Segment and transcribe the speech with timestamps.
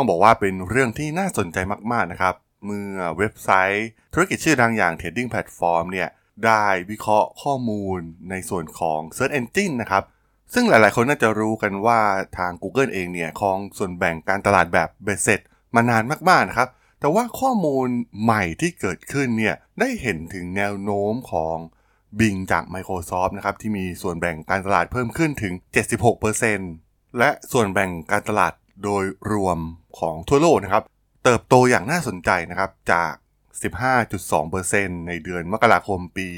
[0.00, 1.58] ต้องบอกว่าเป็นเรื่องที่น่าสนใจ
[1.92, 6.08] มากๆนะครับ เมื่อเว็บไซต์ ธุรกิจชื่อดังอย่าง Trading Platform เนี่ย
[6.46, 7.98] ได้วิเคราะห์ข้อมูล
[8.30, 10.02] ในส่วนของ Search Engine นะครับ
[10.54, 12.00] ซึ่งหลายๆ คนน่าจะรู้กันว่า
[12.38, 15.40] ทาง Google เองเนี่ยครองส่วนแบ่งการตลาดแบบเบสเซ็ต
[15.74, 16.68] มานานมากๆนะครับ
[17.00, 17.88] แต่ว่าข้อมูล
[18.22, 21.56] ใหม่ที่เกิดขึ้นเนี่ยได้เห็นถึงแนวโน้มของ
[22.18, 25.52] Bing จาก Microsoft นะครับที่มีส่วนแบ่งการตลาดเพิ่มขึ้นถึง
[26.36, 28.52] 76%และส่วนแบ่งการตลาด
[28.84, 29.58] โดยรวม
[29.98, 30.82] ของทั่วโลกนะครับ
[31.24, 33.12] เติบโตอย่างน่าสนใจนะครับจาก
[34.10, 36.28] 15.2%ในเดือนมกราคมปี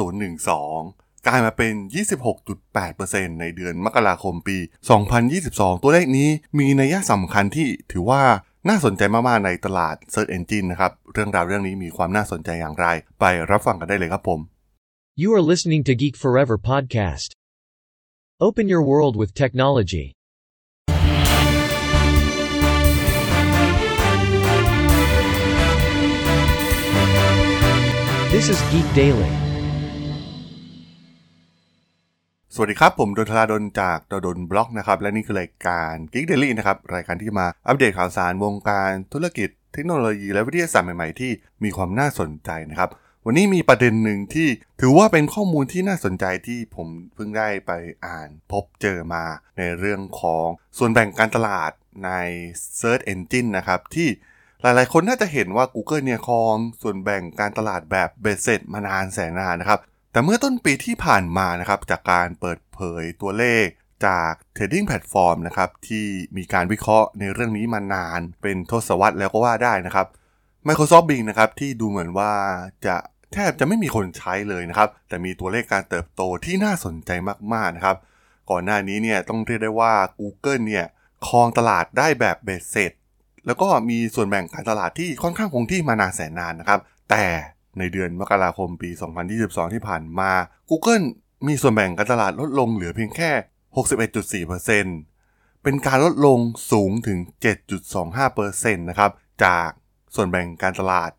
[0.00, 1.72] 2012 กลายมาเป็น
[2.56, 4.58] 26.8%ในเดือนมกราคมปี
[5.20, 8.22] 2022 ตัวเลขนี้มีนัยสำคัญที่ถือว่า
[8.68, 12.86] น่าสนใจมาก ๆ ในตลาด Search Engine นะครับ เรื่องราวเรื่องนี้มีความน่าสนใจอย่างไร
[13.20, 14.40] ไปรับฟังกันได้เลยครับผม
[15.22, 17.30] You are listening to Geek Forever podcast.
[18.46, 20.06] Open your world with technology.
[28.44, 29.32] This is Geek Daily.
[32.54, 41.30] สวัสดีครับ ผมดนทราดนจากดดนบล็อกนะครับ และนี่คือรายการ Geek Daily นะครับ รายการที่มาอัปเดตข่าวสารวงการธุรกิจ เทคโนโลยีและวิทยาศาสตร์ใหม่ ๆ ที่
[41.64, 42.90] มีความน่าสนใจนะครับ
[43.26, 44.48] วันนี้มีประเด็นหนึ่งที่
[44.80, 47.72] ถือว่าเป็นข้อมูลที่น่าสนใจที่ผมเพิ่งได้ไป
[48.06, 49.24] อ่านพบเจอมา
[49.58, 50.46] ในเรื่องของ
[50.78, 51.72] ส่วนแบ่งการตลาด
[52.04, 52.10] ใน
[52.80, 54.08] Search Engine นะครับที่
[54.62, 59.80] หลายๆ คนน่าจะเห็นว่า Google เนี่ยครองส่วนแบ่งการตลาดแบบเบสเซ็ตมานานแสนนานนะครับ
[60.12, 63.66] แต่เมื่อต้นปีที่ผ่านมานะครับ จากการเปิดเผยตัวเลข
[64.06, 70.06] จาก Trading Platform นะครับ ที่มีการวิเคราะห์ในเรื่องนี้มานานเป็นทศวรรษแล้วก็ว่าได้นะครับ
[70.66, 72.32] Microsoft Bing นะครับ ที่ดูเหมือนว่า
[72.86, 72.96] จะ
[73.32, 77.10] แทบจะไม่มีคนใช้เลยนะครับ แต่มีตัวเลขการเติบโตที่น่าสนใจ
[77.52, 77.96] มากๆนะครับ
[78.50, 80.86] ก่อนหน้านี้เนี่ยต้องเรียกได้ว่า Google เนี่ย
[81.26, 82.92] ครองตลาดได้แบบเบสเซ็ต
[83.46, 87.24] แล้วก็มีส่วนแบ่งการตลาดที่ค่อนข้างคงที่มานานแสนนานนะครับ แต่
[87.78, 88.90] ในเดือนมกราคมปี
[89.32, 90.32] 2022 ที่ผ่านมา
[90.70, 91.06] Google
[91.46, 93.30] มีส่วนแบ่งการตลาดลดลงเหลือเพียงแค่
[94.46, 96.38] 61.4%เป็นการลดลง
[96.72, 97.18] สูงถึง
[97.94, 99.10] 7.25%นะครับ
[99.44, 99.68] จาก
[100.14, 101.10] ส่วนแบ่งการตลาด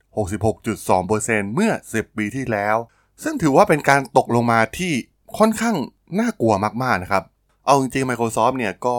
[0.67, 2.75] 66.2%เมื่อ 10 ปีที่แล้ว
[3.23, 4.94] ซึ่งถือว่าเป็นการตกลงมาที่
[5.38, 5.75] ค่อนข้าง
[6.19, 7.23] น่ากลัวมากๆนะครับ
[7.66, 8.97] เอาจริงๆ Microsoft เนี่ยก็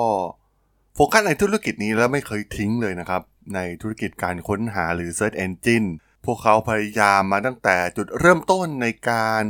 [0.97, 3.23] โฟกัสในธุรกิจนี้แล้วไม่เคยทิ้งเลยนะครับ
[3.55, 5.89] ในธุรกิจการค้นหาหรือ Search Engine
[6.25, 9.43] พวกเขาพยายามมาตั้งแต่จุดเริ่มต้นในการ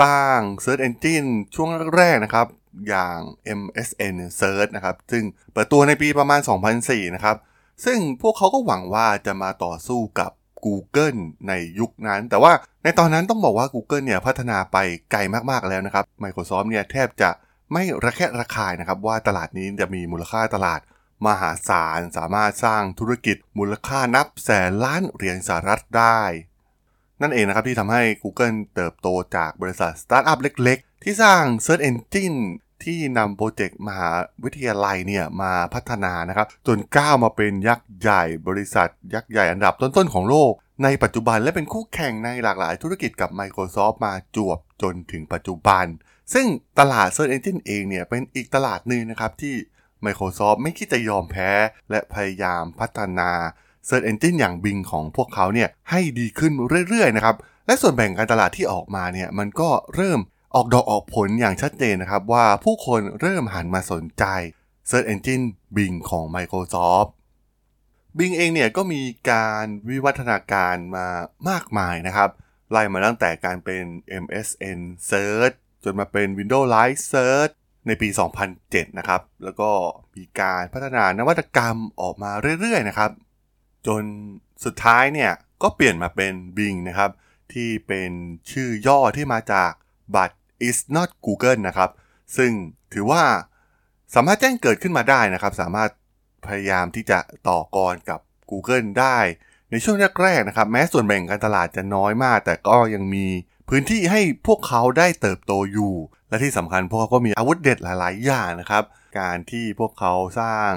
[0.00, 2.46] สร้าง Search Engine ช่วงแรกๆนะครับ
[2.88, 3.18] อย่าง
[3.60, 6.40] MSN Search นะครับ ซึ่งเปิดตัวในปีประมาณ
[6.78, 7.36] 2004 นะครับ
[7.84, 10.30] ซึ่งพวกเขาก็หวังว่าจะมาต่อสู้กับ
[10.64, 14.76] Google ในยุคนั้น แต่ว่าในตอนนั้นต้องบอกว่า Google เนี่ยพัฒนาไป
[15.12, 15.20] ไกล
[15.50, 17.30] มากๆแล้วนะครับ Microsoft เนี่ยแทบจะ
[17.72, 20.80] ไม่ระแคะระคายนะครับว่าตลาดนี้จะมีมูลค่าตลาด
[21.26, 26.20] มหาศาลสามารถสร้างธุรกิจมูลค่านับแสนล้านเหรียญสหรัฐได้
[27.20, 32.38] นั่นเองนะครับที่ทำให้ Google เติบโตจากบริษัทสตาร์ทอัพเล็ก ๆ ที่สร้าง Search Engine
[32.84, 34.10] ที่นำโปรเจกต์มหา
[34.44, 40.52] วิทยาลัยเนี่ยมาพัฒนานะครับ จนก้าวมาเป็นยักษ์ใหญ่บริษัท ยักษ์ใหญ่อันดับต้นๆของโลก
[40.84, 45.84] ในปัจจุบันและเป็นคู่แข่งในหลากหลายธุรกิจกับ Microsoft มาจวบจนถึงปัจจุบัน
[46.32, 46.46] ซึ่ง
[46.78, 49.54] ตลาด Search Engine เองเนี่ยเป็นอีกตลาดหนึ่งนะครับที่
[50.04, 51.50] Microsoft ไม่คิดจะยอมแพ้
[51.90, 53.30] และพยายามพัฒนา
[53.88, 56.52] Search Engine อย่าง Bing ของพวกเขาเนี่ยให้ดีขึ้น
[56.88, 57.36] เรื่อยๆนะครับ
[57.66, 60.20] และส่วนแบ่งการตลาดที่ออกมาเนี่ยมันก็เริ่ม
[60.54, 64.24] ออกดอกออกผลอย่างชัดเจนนะครับ ว่าผู้คนเริ่มหันมาสนใจ
[64.90, 65.44] Search Engine
[65.76, 67.08] Bing ของ Microsoft
[68.18, 71.06] Bing เองเนี่ยก็มีการวิวัฒนาการมา
[71.48, 72.30] มากมายนะครับ
[72.70, 73.84] ไล่มาตั้งแต่การเป็น
[74.24, 74.80] MSN
[75.10, 77.52] Search จนมาเป็น Windows Live Search
[77.86, 78.08] ในปี
[78.52, 79.70] 2007 นะครับ แล้วก็
[80.16, 82.30] มีการพัฒนานวัตกรรมออกมา
[82.60, 83.10] เรื่อยๆ นะครับ
[83.86, 84.02] จน
[84.64, 87.10] สุดท้ายเนี่ย ก็เปลี่ยนมาเป็น Bing นะครับ
[87.52, 88.10] ที่เป็น
[88.50, 89.70] ชื่อย่อที่มาจาก
[90.14, 90.36] บัตร
[90.68, 91.90] is not Google นะครับ
[92.36, 92.52] ซึ่ง
[92.92, 93.22] ถือว่า
[94.14, 95.90] สามารถแจ้งเกิดขึ้นมาได้นะครับ สามารถ
[96.46, 97.18] พยายามที่จะ
[97.48, 99.18] ต่อกรกับ Google ได้
[99.70, 103.26] ในช่วงแรกๆนะครับ แม้ส่วนแบ่งการตลาดจะน้อยมาก แต่ก็ยังมี
[103.68, 105.94] พื้นที่ให้พวกเขาได้เติบโตอยู่
[106.28, 108.84] และที่สำคัญพวกเขาก็มีอาวุธเด็ดหลาย ๆ อย่างนะครับ
[109.20, 110.72] การที่พวกเขาสร้าง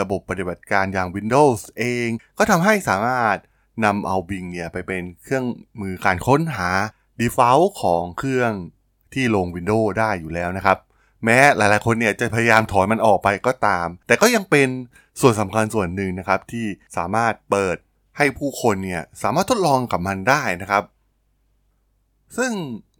[0.00, 2.08] ระบบปฏิบัติการอย่าง Windows เอง
[2.38, 3.36] ก็ทำให้สามารถ
[3.84, 5.44] นำเอา Bing เนี่ยไปเป็นเครื่อง
[5.80, 6.70] มือการค้นหา
[7.20, 8.52] default ของเครื่อง
[9.14, 10.78] ที่ลง Windows ได้อยู่แล้วนะครับ
[11.24, 14.68] แม้หลายๆ คนเนี่ยจะพยายามถอนมันออกไปก็ตาม แต่ก็ยังเป็น
[15.20, 16.66] ส่วนสำคัญส่วนหนึ่งนะครับ ที่
[16.96, 17.76] สามารถเปิด
[18.16, 20.82] ให้ผู้คนเนี่ยสามารถทดลองกับมันได้นะครับ
[22.36, 22.52] ซึ่ง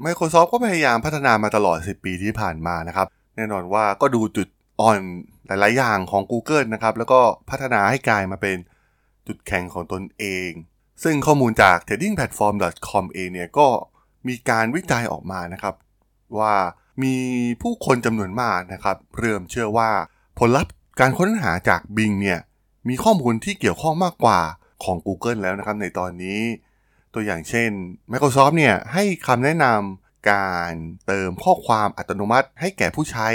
[0.04, 3.06] Microsoft ก็พยายามพัฒนามาตลอด 10 ปีที่ผ่านมานะครับ
[3.36, 4.48] แน่นอนว่าก็ดูจุด
[4.80, 4.98] อ่อน
[5.46, 7.20] หลาย ๆ อย่างของ Google นะครับ แล้วก็
[7.50, 8.56] พัฒนาให้กลายมาเป็น
[9.26, 10.50] จุดแข็งของตนเอง
[11.02, 13.66] ซึ่งข้อมูลจาก tradingplatform.com เองเนี่ยก็
[14.28, 15.74] มีการวิจัยออกมานะครับ
[16.38, 16.54] ว่า
[17.02, 17.14] มี
[17.62, 19.90] ผู้คนจำนวนมากนะครับเริ่มเชื่อว่า
[20.38, 22.40] ผลลัพธ์การค้นหาจาก Bing เนี่ย
[22.88, 24.40] มีข้อมูลที่เกี่ยวข้องมากกว่า
[24.84, 26.40] ของ Google แล้วนะครับในตอนนี้
[27.16, 27.70] ตัวอย่างเช่น
[28.12, 30.72] Microsoft เนี่ยให้คำแนะนำการ
[31.06, 33.28] เติมข้อความอัตโนมัติ ให้แก่ผู้ใช้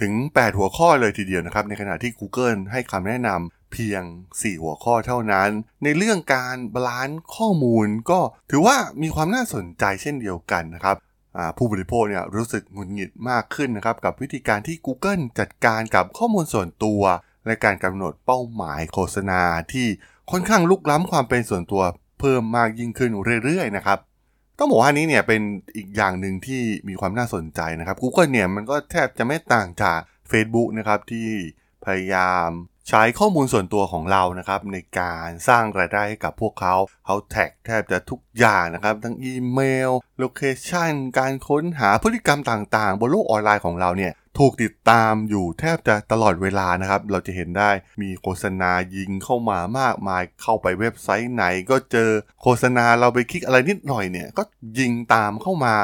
[0.00, 4.02] ถึง 8 หัวข้อเลยทีเดียวนะครับ ในขณะที่ Google ให้คำแนะนำเพียง
[4.32, 5.50] 4 หัวข้อเท่านั้น
[5.84, 8.20] ในเรื่องการบาลานซ์ข้อมูลก็
[8.50, 10.96] ถือว่ามีความน่าสนใจเช่นเดียวกันนะครับ
[11.56, 17.02] ผู้บริโภคเนี่ยรู้สึกหงุดหงิดมากขึ้นนะครับ กับวิธีการที่ Google จัดการกับข้อมูลส่วนตัว
[17.46, 19.42] และการกำหนดเป้าหมายโฆษณา
[19.72, 19.86] ที่
[20.30, 21.82] ค่อนข้างลุกล้ำความเป็นส่วนตัว
[22.20, 23.10] เพิ่มมากยิ่งขึ้น
[23.44, 23.98] เรื่อยๆนะครับ
[24.58, 25.40] ต้องบอกว่านี้เนี่ยเป็น
[25.76, 30.00] อีกอย่างหนึ่งที่มีความน่าสนใจนะครับ Google เนี่ยมันก็แทบจะไม่ต่างจาก
[30.30, 31.28] Facebook นะครับที่
[31.84, 32.48] พยายาม
[32.90, 36.74] ใช้ข้อมูลส่วนตัวของเรานะครับในการสร้างรายได้ให้กับพวกเขา
[37.06, 47.70] เขา track แทบจะทุกอย่างนะครับ ทั้งอีเมล location การค้นหาพฤติกรรมต่างๆ บนโลกออนไลน์ของเราเนี่ยถูกติดตามอยู่แทบจะตลอดเวลานะครับ เราจะเห็นได้
[48.02, 52.10] มีโฆษณายิงเข้ามามากมาย เข้าไปเว็บไซต์ไหนก็เจอ
[52.42, 54.42] โฆษณาเราไปคลิกอะไรนิดหน่อยเนี่ย ก็
[54.78, 55.74] ยิงตามเข้ามา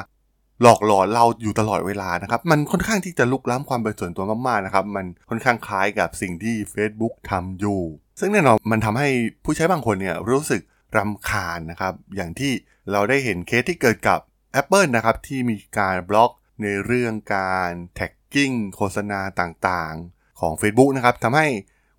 [0.62, 7.80] หลอกหลอนเราอยู่ตลอดเวลานะครับ มันค่อนข้างที่จะลุกล้ำความเป็นส่วนตัวมากๆนะครับ มันค่อนข้างคล้ายกับสิ่งที่ Facebook ทำอยู่
[8.20, 9.08] ซึ่งแน่นอนมันทำให้
[9.44, 10.62] ผู้ใช้บางคนเนี่ยรู้สึก
[10.96, 12.52] รำคาญนะครับ อย่างที่
[12.90, 14.18] เราได้เห็นเคสที่เกิดกับ
[14.60, 16.30] Apple นะครับที่มีการบล็อก
[16.62, 21.46] ในเรื่องการ tracking โฆษณาต่างๆ ของ Facebook นะครับทำให้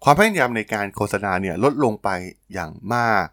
[0.03, 2.09] ความพยายามในการโฆษณาเนี่ยลดลงไป
[2.53, 3.25] อย่างมาก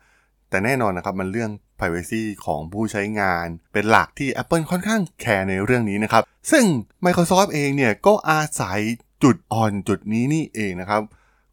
[0.50, 1.50] แต่แน่นอนนะครับมันเรื่อง
[1.82, 6.64] Privacy ของผู้ใช้งาน เป็นหลักที่ Apple ค่อนข้างแคร์ในเรื่องนี้นะครับ ซึ่ง
[7.04, 8.80] Microsoft เองเนี่ยก็อาศัย
[9.22, 11.02] จุดอ่อนจุดนี้นี่เองนะครับ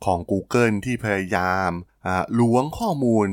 [0.06, 1.70] ของ Google ที่พยายาม
[2.40, 3.28] ล้วงข้อมูล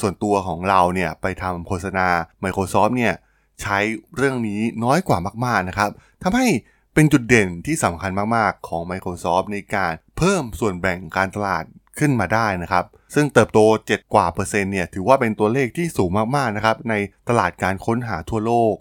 [0.00, 2.06] ส่วนตัวของเราเนี่ยไปทำโฆษณา
[2.44, 3.14] Microsoft เนี่ย
[3.62, 3.78] ใช้
[4.16, 5.90] เรื่องนี้น้อยกว่ามากๆนะครับ
[6.22, 6.46] ทำให้
[6.94, 11.64] เป็นจุดเด่นที่สำคัญมากๆ ของ Microsoft ในการเพิ่มส่วนแบ่งการตลาด
[11.98, 12.84] ขึ้นมาได้นะครับ
[13.14, 13.58] ซึ่งเติบโต
[13.88, 16.94] 7 กว่าเปอร์เซ็นต์เนี่ยถือว่าเป็นตัวเลขที่สูงมากๆนะครับใน
[17.28, 18.74] ตลาดการค้นหาทั่วโลก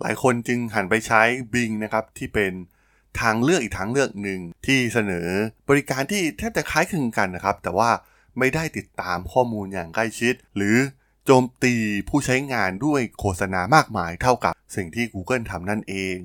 [0.00, 1.22] หลายคนจึงหันไปใช้
[1.52, 2.52] Bing นะครับที่เป็น
[3.20, 5.28] ทางเลือกอีกทางเลือกหนึ่งที่เสนอ
[5.68, 7.90] บริการที่แทบจะคล้ายคลึงกันนะครับ แต่ว่า
[8.38, 10.76] ไม่ได้ติดตามข้อมูลอย่างใกล้ชิด หรือ
[11.24, 11.74] โจมตี
[12.08, 16.16] ผู้ใช้งานด้วยโฆษณามากมายเท่ากับสิ่งที่ Google ทำนั่นเอง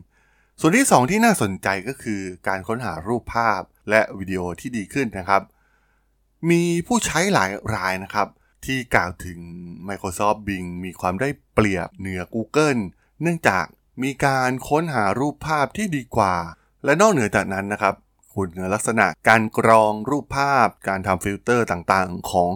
[0.59, 5.41] ส่วนที่ 2 ที่น่าสนใจก็คือการค้นหารูปภาพและวิดีโอที่ดีขึ้นนะครับ
[6.49, 8.27] มีผู้ใช้หลายรายนะครับ
[8.65, 9.39] ที่กล่าวถึง
[9.87, 12.81] Microsoft Bing มีความได้เปรียบเหนือ Google
[13.21, 13.65] เนื่องจาก
[14.03, 16.35] มีการค้นหารูปภาพที่ดีกว่า
[16.83, 17.95] และนอกเหนือจากนั้นนะครับ
[18.33, 22.51] คุณลักษณะการกรองรูปภาพ การทำฟิลเตอร์ต่างๆ ของ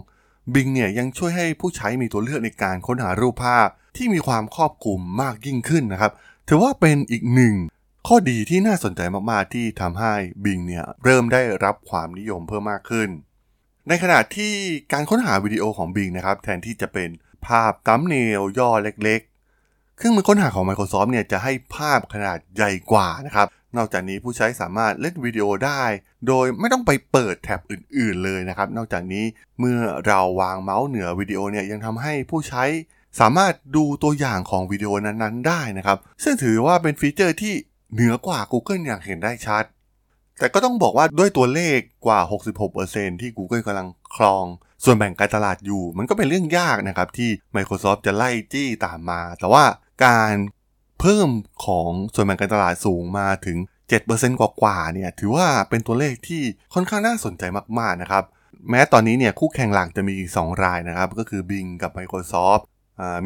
[0.54, 6.12] Bing เนี่ยยังช่วยให้ผู้ใช้มีตัวเลือกในการค้นหารูปภาพที่มีความครอบคลุมมากยิ่งขึ้นนะครับ
[6.48, 7.56] ถือว่าเป็นอีกหนึ่ง
[8.08, 9.02] ข้อดีที่น่าสนใจ
[9.32, 10.14] มาก ๆ ที่ทำให้
[10.44, 13.10] Bing เนี่ยเริ่มได้รับความนิยมเพิ่มมากขึ้น
[13.90, 14.54] ในขณะที่
[14.92, 17.10] การค้นหาวิดีโอของ Bing นะครับ แทนที่จะเป็น
[17.46, 23.48] ภาพตัมเนลย่อเล็กๆ เครื่องมือค้นหาของ Microsoft เนี่ยจะให้ภาพขนาดใหญ่กว่านะครับ
[23.78, 25.84] นอกจากนี้ผู้ใช้สามารถเล่นวิดีโอได้
[26.28, 29.26] โดยไม่ต้องไปเปิดแท็บอื่นๆเลยนะครับ นอกจากนี้
[29.60, 32.64] เมื่อเราวางเมาส์เหนือวิดีโอเนี่ยยังทำให้ผู้ใช้
[33.20, 37.54] สามารถดูตัวอย่างของวิดีโอนั้นๆ ได้นะครับ ซึ่งถือว่าเป็นฟีเจอร์ที่
[37.94, 39.64] เหนือกว่า Google อย่างเห็นได้ชัด
[40.44, 42.20] แต่ก็ต้องบอกว่าด้วยตัวเลขกว่า
[42.72, 44.46] 66%ที่ Google กำลังครอง
[44.84, 49.64] ส่วนแบ่งการตลาดอยู่ มันก็เป็นเรื่องยากนะครับ ที่ Microsoft จะไล่จี้ตามมา แต่ว่า
[50.06, 50.34] การ
[51.00, 51.30] เพิ่ม
[51.66, 53.58] ของส่วนแบ่งการตลาดสูงมาถึง
[54.00, 56.42] 7%กว่าๆเนี่ยถือว่าเป็นตัวเลขที่
[56.74, 57.44] ค่อนข้างน่าสนใจ
[57.80, 58.24] มากๆนะครับ
[58.70, 62.64] แม้ตอนนี้เนี่ยคู่แข่งหลักจะมี 2 รายนะครับ ก็คือ Bing กับ Microsoft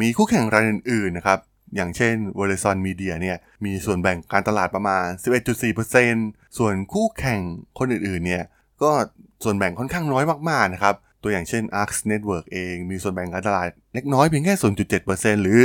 [0.02, 1.40] มีคู่แข่งรายอื่นๆนะครับ
[1.76, 5.06] อย่างเช่น Verizon Media เนี่ยมีส่วนแบ่งการตลาดประมาณ
[5.80, 7.42] 11.4%ส่วนคู่แข่ง
[7.80, 8.44] คนอื่นๆเนี่ย
[8.82, 8.92] ก็
[9.44, 14.56] ส่วนแบ่งค่อนข้างน้อยมากๆนะครับ ตัวอย่างเช่น Arc Network เองมีส่วนแบ่งการตลาดเล็กน้อยเพียงแค่
[15.00, 15.60] 0.7%หรือ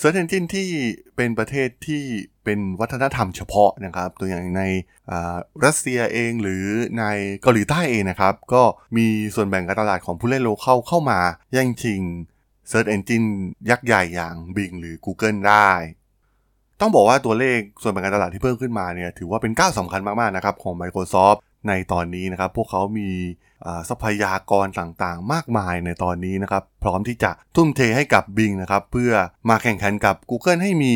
[0.00, 0.68] Search Engine ที่
[1.16, 2.02] เป็นประเทศที่
[2.44, 4.62] เป็นวัฒนธรรมเฉพาะนะครับ ตัวอย่างใน
[5.64, 6.64] รัสเซียเองหรือ
[6.98, 7.04] ใน
[7.42, 8.62] เกาหลีใต้เองนะครับ ก็
[8.96, 11.18] มีส่วนแบ่งการตลาดของผู้เล่นโลเคอลเข้ามา
[11.56, 12.02] ย่งชิง
[12.70, 13.28] Search Engine
[13.70, 15.70] ยักษ์ใหญ่อย่าง Bing หรือ Google ได้
[16.80, 23.10] ต้องบอกว่าตัวเลขส่วนแบ่งการตลาดที่เพิ่มขึ้นมาเนี่ยถือว่าเป็นก้าวสำคัญมากๆนะครับของ Microsoft ในตอนนี้นะครับ พวกเขามี
[23.88, 29.12] ทรัพยากรต่างๆ มากมายในตอนนี้นะครับ พร้อมที่จะทุ่มเทให้กับ Bing นะครับ เพื่อ
[29.48, 30.92] มาแข่งขันกับ Google ให้มี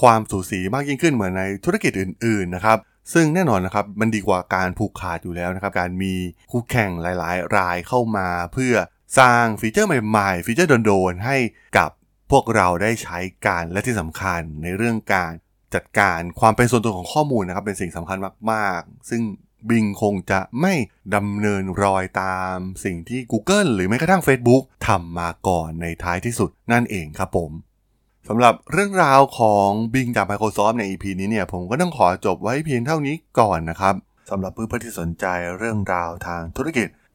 [0.00, 2.78] ความสูสีมากยิ่งขึ้นเหมือนในธุรกิจอื่น ๆ นะครับ
[3.12, 6.14] ซึ่งแน่นอนนะครับมันดีกว่าการผูกขาดอยู่แล้วนะครับ การมี
[6.50, 8.74] คู่แข่งหลาย ๆ รายเข้ามาเพื่อ
[9.18, 11.36] สร้างฟีเจอร์ใหม่ๆ ฟีเจอร์โดนๆให้
[11.78, 11.90] กับ
[12.30, 15.32] พวกเราได้ใช้การและที่สำคัญในเรื่องการ
[15.74, 18.18] จัดการความเป็นส่วนตัวของข้อมูลนะครับ เป็นสิ่งสำคัญ
[18.52, 19.22] มากๆ ซึ่ง
[19.70, 20.74] บิงคงจะไม่
[21.14, 27.50] ดำเนินรอยตามสิ่งที่ Google หรือแม้กระทั่ง Facebook ทำมาก่อนในท้ายที่สุดนั่นเองครับผม
[28.28, 33.94] สำหรับเรื่องราวของ Bing จาก Microsoft ใน EP นี้เนี่ย ผมก็ต้องขอจบไว้เพียงเท่านี้ก่อนนะครับ
[34.30, 35.26] สำหรับเพื่อนๆที่สนใจ
[35.58, 36.88] เรื่องราวทางธุรกิจ